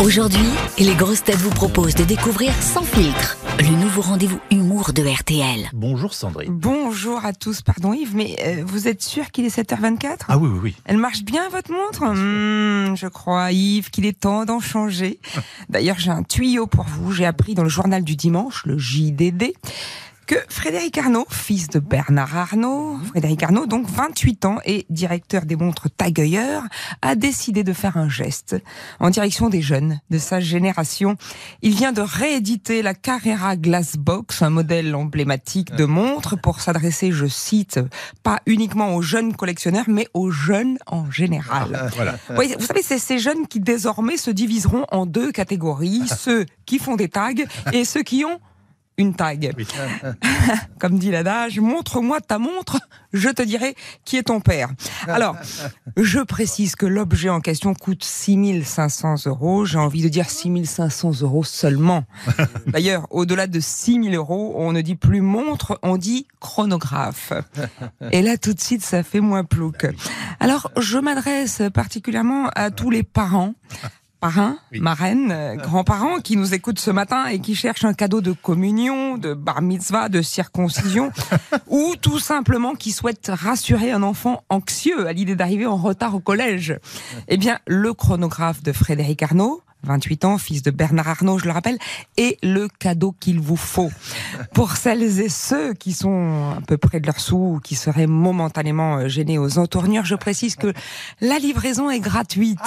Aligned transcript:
Aujourd'hui, 0.00 0.38
les 0.78 0.94
grosses 0.94 1.22
têtes 1.22 1.36
vous 1.36 1.50
proposent 1.50 1.94
de 1.94 2.02
découvrir 2.04 2.52
Sans 2.60 2.82
filtre, 2.82 3.36
le 3.60 3.68
nouveau 3.80 4.02
rendez-vous 4.02 4.40
humour 4.50 4.92
de 4.92 5.02
RTL. 5.02 5.70
Bonjour 5.72 6.12
Sandrine. 6.14 6.52
Bonjour 6.52 7.24
à 7.24 7.32
tous, 7.32 7.62
pardon 7.62 7.92
Yves, 7.94 8.14
mais 8.14 8.36
euh, 8.44 8.64
vous 8.66 8.88
êtes 8.88 9.02
sûr 9.02 9.30
qu'il 9.30 9.44
est 9.46 9.56
7h24 9.56 10.16
Ah 10.28 10.36
oui, 10.38 10.48
oui, 10.52 10.58
oui. 10.62 10.76
Elle 10.84 10.98
marche 10.98 11.22
bien 11.22 11.48
votre 11.48 11.70
montre? 11.72 12.04
Hmm, 12.04 12.96
Je 12.96 13.06
crois 13.06 13.52
Yves 13.52 13.90
qu'il 13.90 14.04
est 14.04 14.18
temps 14.20 14.44
d'en 14.44 14.60
changer. 14.60 15.20
D'ailleurs 15.68 15.98
j'ai 15.98 16.10
un 16.10 16.24
tuyau 16.24 16.66
pour 16.66 16.84
vous, 16.84 17.12
j'ai 17.12 17.24
appris 17.24 17.54
dans 17.54 17.62
le 17.62 17.68
journal 17.68 18.02
du 18.02 18.16
dimanche, 18.16 18.62
le 18.66 18.76
JDD, 18.76 19.52
que 20.26 20.36
Frédéric 20.48 20.98
Arnaud, 20.98 21.26
fils 21.30 21.68
de 21.68 21.78
Bernard 21.78 22.36
Arnaud, 22.36 22.98
Frédéric 23.10 23.42
Arnaud, 23.42 23.66
donc 23.66 23.88
28 23.88 24.44
ans 24.44 24.58
et 24.64 24.86
directeur 24.90 25.44
des 25.44 25.56
montres 25.56 25.88
Tag 25.90 26.20
Heuer, 26.20 26.60
a 27.02 27.14
décidé 27.14 27.64
de 27.64 27.72
faire 27.72 27.96
un 27.96 28.08
geste 28.08 28.56
en 29.00 29.10
direction 29.10 29.48
des 29.48 29.62
jeunes 29.62 30.00
de 30.10 30.18
sa 30.18 30.40
génération. 30.40 31.16
Il 31.62 31.74
vient 31.74 31.92
de 31.92 32.00
rééditer 32.00 32.82
la 32.82 32.94
Carrera 32.94 33.56
Glassbox, 33.56 34.42
un 34.42 34.50
modèle 34.50 34.94
emblématique 34.94 35.74
de 35.74 35.84
montre 35.84 36.36
pour 36.36 36.60
s'adresser, 36.60 37.12
je 37.12 37.26
cite, 37.26 37.80
pas 38.22 38.40
uniquement 38.46 38.94
aux 38.94 39.02
jeunes 39.02 39.34
collectionneurs, 39.34 39.86
mais 39.88 40.08
aux 40.14 40.30
jeunes 40.30 40.78
en 40.86 41.10
général. 41.10 41.90
Voilà. 41.96 42.16
Oui, 42.38 42.54
vous 42.58 42.66
savez, 42.66 42.82
c'est 42.82 42.98
ces 42.98 43.18
jeunes 43.18 43.46
qui 43.46 43.60
désormais 43.60 44.16
se 44.16 44.30
diviseront 44.30 44.86
en 44.90 45.06
deux 45.06 45.32
catégories, 45.32 46.02
ceux 46.18 46.46
qui 46.66 46.78
font 46.78 46.96
des 46.96 47.08
tags 47.08 47.32
et 47.72 47.84
ceux 47.84 48.02
qui 48.02 48.24
ont 48.24 48.40
une 48.96 49.14
tag. 49.14 49.52
Oui. 49.56 49.66
Comme 50.78 50.98
dit 50.98 51.10
l'adage, 51.10 51.58
montre-moi 51.58 52.20
ta 52.20 52.38
montre, 52.38 52.78
je 53.12 53.28
te 53.28 53.42
dirai 53.42 53.74
qui 54.04 54.16
est 54.16 54.24
ton 54.24 54.40
père. 54.40 54.70
Alors, 55.06 55.36
je 55.96 56.20
précise 56.20 56.76
que 56.76 56.86
l'objet 56.86 57.28
en 57.28 57.40
question 57.40 57.74
coûte 57.74 58.04
6500 58.04 59.26
euros. 59.26 59.64
J'ai 59.64 59.78
envie 59.78 60.02
de 60.02 60.08
dire 60.08 60.30
6500 60.30 61.22
euros 61.22 61.44
seulement. 61.44 62.04
D'ailleurs, 62.66 63.06
au-delà 63.10 63.46
de 63.46 63.60
6000 63.60 64.14
euros, 64.14 64.54
on 64.56 64.72
ne 64.72 64.80
dit 64.80 64.96
plus 64.96 65.20
montre, 65.20 65.78
on 65.82 65.96
dit 65.96 66.26
chronographe. 66.40 67.32
Et 68.12 68.22
là, 68.22 68.36
tout 68.36 68.54
de 68.54 68.60
suite, 68.60 68.82
ça 68.82 69.02
fait 69.02 69.20
moins 69.20 69.44
plouc. 69.44 69.86
Alors, 70.40 70.70
je 70.78 70.98
m'adresse 70.98 71.62
particulièrement 71.72 72.48
à 72.54 72.70
tous 72.70 72.90
les 72.90 73.02
parents 73.02 73.54
parrains, 74.24 74.56
Oui. 74.72 74.80
marraines, 74.80 75.30
euh, 75.32 75.56
grands-parents 75.56 76.20
qui 76.20 76.36
nous 76.36 76.54
écoutent 76.54 76.78
ce 76.78 76.90
matin 76.90 77.26
et 77.26 77.40
qui 77.40 77.54
cherchent 77.54 77.84
un 77.84 77.92
cadeau 77.92 78.22
de 78.22 78.32
communion, 78.32 79.18
de 79.18 79.34
bar 79.34 79.60
mitzvah, 79.60 80.08
de 80.08 80.22
circoncision, 80.22 81.10
ou 81.68 81.94
tout 82.00 82.18
simplement 82.18 82.74
qui 82.74 82.92
souhaitent 82.92 83.30
rassurer 83.32 83.90
un 83.92 84.02
enfant 84.02 84.42
anxieux 84.48 85.06
à 85.06 85.12
l'idée 85.12 85.36
d'arriver 85.36 85.66
en 85.66 85.76
retard 85.76 86.14
au 86.14 86.20
collège. 86.20 86.78
Eh 87.28 87.36
bien, 87.36 87.58
le 87.66 87.92
chronographe 87.92 88.62
de 88.62 88.72
Frédéric 88.72 89.22
Arnaud, 89.22 89.60
28 89.82 90.24
ans, 90.24 90.38
fils 90.38 90.62
de 90.62 90.70
Bernard 90.70 91.08
Arnault, 91.08 91.38
je 91.38 91.44
le 91.44 91.50
rappelle, 91.50 91.76
est 92.16 92.42
le 92.42 92.68
cadeau 92.78 93.14
qu'il 93.20 93.38
vous 93.38 93.56
faut. 93.58 93.90
Pour 94.54 94.78
celles 94.78 95.20
et 95.20 95.28
ceux 95.28 95.74
qui 95.74 95.92
sont 95.92 96.54
à 96.56 96.62
peu 96.62 96.78
près 96.78 97.00
de 97.00 97.06
leur 97.06 97.20
sous 97.20 97.56
ou 97.56 97.60
qui 97.60 97.74
seraient 97.74 98.06
momentanément 98.06 98.96
euh, 98.96 99.08
gênés 99.08 99.36
aux 99.36 99.58
entournures, 99.58 100.06
je 100.06 100.14
précise 100.14 100.56
que 100.56 100.72
la 101.20 101.38
livraison 101.38 101.90
est 101.90 102.00
gratuite. 102.00 102.58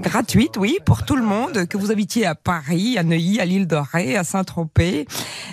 Gratuite, 0.00 0.58
oui, 0.58 0.78
pour 0.84 1.04
tout 1.04 1.16
le 1.16 1.22
monde, 1.22 1.66
que 1.66 1.78
vous 1.78 1.90
habitiez 1.90 2.26
à 2.26 2.34
Paris, 2.34 2.98
à 2.98 3.02
Neuilly, 3.02 3.40
à 3.40 3.46
l'île 3.46 3.66
d'Orée, 3.66 4.16
à 4.16 4.24
Saint-Tropez. 4.24 5.06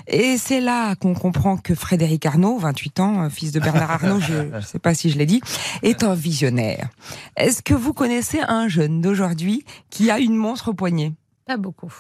Et 0.08 0.38
c'est 0.38 0.60
là 0.60 0.96
qu'on 0.96 1.14
comprend 1.14 1.56
que 1.56 1.74
Frédéric 1.74 2.26
Arnaud, 2.26 2.58
28 2.58 3.00
ans, 3.00 3.24
euh, 3.24 3.30
fils 3.30 3.54
de 3.54 3.62
Bernard 3.62 3.92
Arnault, 3.92 4.20
je 4.20 4.56
ne 4.56 4.62
sais 4.62 4.80
pas 4.80 4.94
si 4.94 5.10
je 5.10 5.18
l'ai 5.18 5.26
dit, 5.26 5.42
est 5.82 6.04
un 6.04 6.14
visionnaire. 6.14 6.90
Est-ce 7.38 7.62
que 7.62 7.74
vous 7.74 7.94
connaissez 7.94 8.42
un 8.46 8.68
jeune 8.68 9.00
d'aujourd'hui 9.00 9.64
qui 9.90 10.12
a 10.12 10.20
une 10.20 10.36
montre 10.36 10.70
au 10.70 10.74
poignet? 10.74 11.14
Pas 11.46 11.58
beaucoup. 11.58 11.92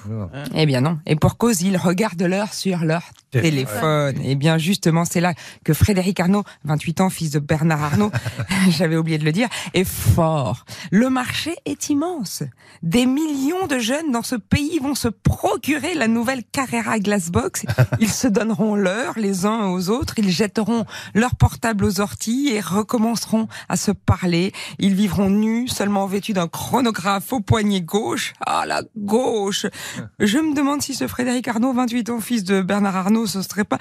eh 0.55 0.66
bien 0.66 0.80
non. 0.80 0.99
Et 1.05 1.17
pour 1.17 1.38
cause, 1.38 1.61
ils 1.63 1.75
regardent 1.75 2.22
l'heure 2.22 2.53
sur 2.53 2.86
leur 2.86 3.02
téléphone. 3.31 4.16
Eh 4.23 4.35
bien 4.35 4.58
justement, 4.58 5.03
c'est 5.03 5.19
là 5.19 5.33
que 5.66 5.73
Frédéric 5.73 6.22
Arnaud, 6.22 6.44
28 6.63 7.01
ans, 7.01 7.09
fils 7.09 7.31
de 7.31 7.40
Bernard 7.40 7.84
Arnaud, 7.84 8.09
j'avais 8.69 8.95
oublié 8.95 9.17
de 9.17 9.25
le 9.25 9.34
dire, 9.34 9.50
est 9.73 9.84
fort. 9.84 10.63
Le 10.91 11.09
marché 11.09 11.56
est 11.66 11.90
immense. 11.90 12.44
Des 12.84 13.06
millions 13.06 13.67
de 13.67 13.79
jeunes 13.79 14.13
dans 14.13 14.23
ce 14.23 14.35
pays 14.35 14.79
vont 14.79 14.95
se 14.95 15.09
procurer 15.09 15.94
la 15.94 16.07
nouvelle 16.07 16.44
Carrera 16.46 17.00
Glassbox. 17.00 17.66
Ils 18.00 18.12
se 18.12 18.29
donneront 18.29 18.75
l'heure 18.75 19.16
les 19.17 19.46
uns 19.46 19.67
aux 19.67 19.90
autres. 19.90 20.13
Ils 20.19 20.31
jetteront 20.31 20.85
leur 21.13 21.35
portable 21.35 21.84
aux 21.84 22.00
orties 22.00 22.50
et 22.53 22.62
recommenceront 22.62 23.50
à 23.67 23.75
se 23.75 23.91
parler. 23.91 24.53
Ils 24.79 24.96
vivront 24.96 25.29
nus, 25.29 25.67
seulement 25.67 26.06
vêtus 26.07 26.31
d'un 26.31 26.47
chronographe 26.47 27.34
au 27.34 27.41
poignet 27.41 27.81
gauche. 27.81 28.34
Ah, 28.46 28.63
la 28.66 28.84
gauche 28.97 29.32
Je 30.19 30.38
me 30.38 30.55
demande 30.55 30.81
si 30.81 30.94
ce 30.94 31.07
Frédéric 31.07 31.47
Arnaud, 31.47 31.73
28 31.73 32.09
ans, 32.11 32.19
fils 32.19 32.44
de 32.44 32.61
Bernard 32.61 32.95
Arnaud, 32.95 33.25
ne 33.25 33.41
serait 33.41 33.63
pas 33.63 33.79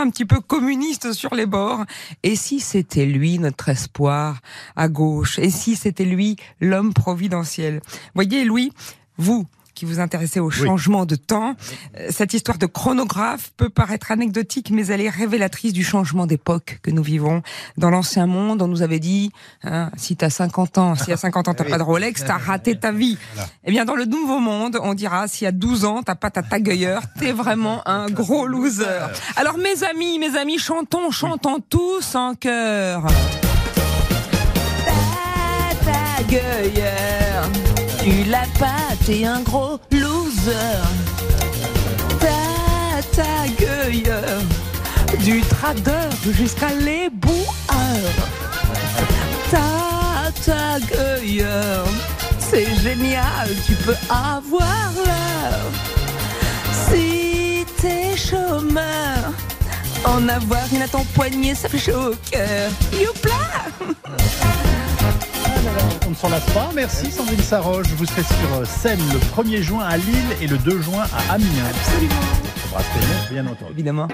un 0.00 0.10
petit 0.10 0.24
peu 0.24 0.40
communiste 0.40 1.12
sur 1.12 1.34
les 1.34 1.46
bords. 1.46 1.84
Et 2.22 2.36
si 2.36 2.60
c'était 2.60 3.04
lui 3.04 3.38
notre 3.38 3.68
espoir 3.68 4.40
à 4.76 4.88
gauche? 4.88 5.38
Et 5.38 5.50
si 5.50 5.76
c'était 5.76 6.04
lui 6.04 6.36
l'homme 6.60 6.94
providentiel? 6.94 7.80
Voyez, 8.14 8.44
Louis, 8.44 8.72
vous 9.18 9.46
qui 9.74 9.84
vous 9.84 10.00
intéressez 10.00 10.40
au 10.40 10.50
changement 10.50 11.06
de 11.06 11.16
temps, 11.16 11.54
euh, 11.98 12.08
cette 12.10 12.34
histoire 12.34 12.58
de 12.58 12.66
chronographe 12.66 13.52
peut 13.56 13.68
paraître 13.68 14.10
anecdotique, 14.10 14.70
mais 14.70 14.86
elle 14.86 15.00
est 15.00 15.08
révélatrice 15.08 15.72
du 15.72 15.84
changement 15.84 16.26
d'époque 16.26 16.78
que 16.82 16.90
nous 16.90 17.02
vivons. 17.02 17.42
Dans 17.76 17.90
l'ancien 17.90 18.26
monde, 18.26 18.62
on 18.62 18.68
nous 18.68 18.82
avait 18.82 19.00
dit, 19.00 19.32
hein, 19.62 19.90
si 19.96 20.16
t'as 20.16 20.30
50 20.30 20.78
ans, 20.78 20.94
si 20.94 21.12
à 21.12 21.16
50 21.16 21.48
ans 21.48 21.54
t'as 21.54 21.64
pas 21.68 21.78
de 21.78 21.82
Rolex, 21.82 22.24
t'as 22.24 22.38
raté 22.38 22.78
ta 22.78 22.92
vie. 22.92 23.18
Eh 23.64 23.70
bien, 23.70 23.84
dans 23.84 23.96
le 23.96 24.04
nouveau 24.04 24.38
monde, 24.38 24.78
on 24.82 24.94
dira, 24.94 25.28
si 25.28 25.46
à 25.46 25.52
12 25.52 25.84
ans 25.84 26.02
t'as 26.02 26.14
pas 26.14 26.30
ta 26.30 26.42
tagueilleur, 26.42 27.02
t'es 27.18 27.32
vraiment 27.32 27.86
un 27.88 28.08
gros 28.08 28.46
loser. 28.46 28.84
Alors, 29.36 29.58
mes 29.58 29.82
amis, 29.84 30.18
mes 30.18 30.36
amis, 30.36 30.58
chantons, 30.58 31.10
chantons 31.10 31.60
tous 31.60 32.14
en 32.14 32.34
chœur. 32.34 33.04
Ta 35.84 35.92
tagueilleur, 35.92 37.23
tu 38.04 38.24
l'as 38.24 38.46
pas, 38.58 38.94
t'es 39.06 39.24
un 39.24 39.40
gros 39.40 39.80
loser. 39.90 40.52
Ta 42.20 43.00
tagueilleur, 43.16 44.40
du 45.20 45.40
trader 45.40 46.10
jusqu'à 46.32 46.68
l'éboueur. 46.74 48.12
Ta 49.50 50.30
tagueilleur, 50.44 51.86
c'est 52.38 52.74
génial, 52.76 53.48
tu 53.66 53.72
peux 53.74 53.96
avoir 54.10 54.92
l'heure. 54.96 55.70
Si 56.86 57.64
t'es 57.80 58.14
chômeur, 58.18 59.32
en 60.04 60.28
avoir 60.28 60.62
une 60.72 60.82
à 60.82 60.88
ton 60.88 61.04
poignet, 61.14 61.54
ça 61.54 61.70
fait 61.70 61.78
chaud 61.78 62.12
au 62.12 62.30
cœur. 62.30 62.70
Youpla 62.92 63.83
s'en 66.24 66.30
lasse 66.30 66.50
pas. 66.52 66.70
Merci 66.74 67.10
Sandrine 67.10 67.40
Saroche. 67.40 67.88
Vous 67.96 68.06
serez 68.06 68.22
sur 68.22 68.58
euh, 68.58 68.64
scène 68.64 69.00
le 69.12 69.18
1er 69.18 69.62
juin 69.62 69.84
à 69.84 69.96
Lille 69.96 70.36
et 70.40 70.46
le 70.46 70.58
2 70.58 70.80
juin 70.80 71.04
à 71.12 71.34
Amiens. 71.34 71.46
Absolument. 71.70 72.14
Brasserie, 72.70 73.32
bien 73.32 73.46
entendu. 73.46 73.72
Évidemment. 73.72 74.08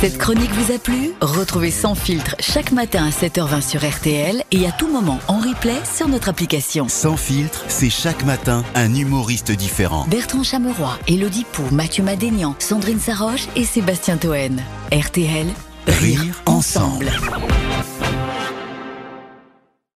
Cette 0.00 0.18
chronique 0.18 0.52
vous 0.52 0.72
a 0.72 0.78
plu? 0.78 1.12
Retrouvez 1.20 1.70
Sans 1.70 1.94
filtre 1.94 2.36
chaque 2.40 2.72
matin 2.72 3.06
à 3.06 3.10
7h20 3.10 3.62
sur 3.62 3.88
RTL 3.88 4.42
et 4.50 4.66
à 4.66 4.72
tout 4.72 4.88
moment 4.88 5.18
en 5.28 5.38
replay 5.38 5.76
sur 5.84 6.08
notre 6.08 6.28
application. 6.28 6.88
Sans 6.88 7.16
filtre, 7.16 7.64
c'est 7.68 7.90
chaque 7.90 8.24
matin 8.24 8.64
un 8.74 8.94
humoriste 8.94 9.52
différent. 9.52 10.06
Bertrand 10.08 10.42
Chameroy, 10.42 10.98
Elodie 11.08 11.46
Pou, 11.52 11.62
Mathieu 11.72 12.02
Madénian, 12.02 12.54
Sandrine 12.58 13.00
Saroche 13.00 13.48
et 13.56 13.64
Sébastien 13.64 14.16
Toen. 14.16 14.60
RTL, 14.92 15.46
Rire 15.86 16.42
ensemble. 16.46 17.10